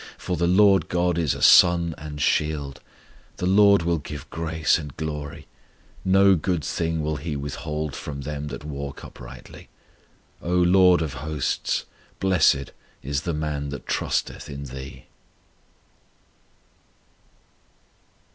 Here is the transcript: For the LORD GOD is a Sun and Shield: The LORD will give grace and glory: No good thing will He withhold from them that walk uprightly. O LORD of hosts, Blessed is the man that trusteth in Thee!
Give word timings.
For 0.17 0.35
the 0.35 0.47
LORD 0.47 0.87
GOD 0.89 1.19
is 1.19 1.35
a 1.35 1.43
Sun 1.43 1.93
and 1.95 2.19
Shield: 2.19 2.81
The 3.37 3.45
LORD 3.45 3.83
will 3.83 3.99
give 3.99 4.27
grace 4.31 4.79
and 4.79 4.97
glory: 4.97 5.45
No 6.03 6.33
good 6.33 6.63
thing 6.63 7.03
will 7.03 7.17
He 7.17 7.35
withhold 7.35 7.95
from 7.95 8.21
them 8.21 8.47
that 8.47 8.63
walk 8.65 9.05
uprightly. 9.05 9.69
O 10.41 10.53
LORD 10.55 11.03
of 11.03 11.13
hosts, 11.21 11.85
Blessed 12.19 12.71
is 13.03 13.21
the 13.21 13.33
man 13.35 13.69
that 13.69 13.85
trusteth 13.85 14.49
in 14.49 14.63
Thee! 14.63 15.05